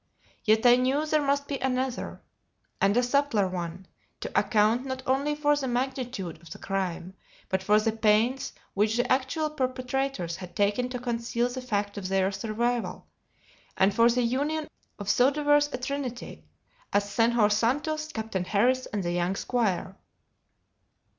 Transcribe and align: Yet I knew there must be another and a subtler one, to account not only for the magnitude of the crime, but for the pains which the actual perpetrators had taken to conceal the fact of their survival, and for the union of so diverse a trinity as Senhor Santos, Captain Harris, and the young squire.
Yet 0.45 0.65
I 0.65 0.77
knew 0.77 1.05
there 1.05 1.21
must 1.21 1.47
be 1.47 1.59
another 1.59 2.21
and 2.81 2.97
a 2.97 3.03
subtler 3.03 3.47
one, 3.47 3.85
to 4.21 4.31
account 4.35 4.83
not 4.83 5.03
only 5.05 5.35
for 5.35 5.55
the 5.55 5.67
magnitude 5.67 6.41
of 6.41 6.49
the 6.49 6.57
crime, 6.57 7.13
but 7.49 7.61
for 7.61 7.79
the 7.79 7.91
pains 7.91 8.51
which 8.73 8.97
the 8.97 9.11
actual 9.11 9.51
perpetrators 9.51 10.37
had 10.37 10.55
taken 10.55 10.89
to 10.89 10.97
conceal 10.99 11.49
the 11.49 11.61
fact 11.61 11.99
of 11.99 12.07
their 12.07 12.31
survival, 12.31 13.05
and 13.77 13.93
for 13.93 14.09
the 14.09 14.23
union 14.23 14.67
of 14.97 15.07
so 15.07 15.29
diverse 15.29 15.69
a 15.71 15.77
trinity 15.77 16.45
as 16.91 17.07
Senhor 17.07 17.51
Santos, 17.51 18.07
Captain 18.11 18.45
Harris, 18.45 18.87
and 18.87 19.03
the 19.03 19.11
young 19.11 19.35
squire. 19.35 19.95